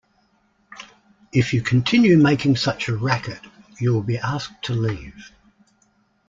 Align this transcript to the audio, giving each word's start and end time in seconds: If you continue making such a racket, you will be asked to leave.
If 1.31 1.53
you 1.53 1.61
continue 1.61 2.17
making 2.17 2.55
such 2.55 2.87
a 2.89 2.97
racket, 2.97 3.37
you 3.77 3.93
will 3.93 4.01
be 4.01 4.17
asked 4.17 4.63
to 4.63 4.73
leave. 4.73 5.31